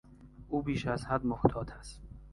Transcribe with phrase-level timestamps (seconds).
[0.49, 2.01] او بیش از حد محتاط است.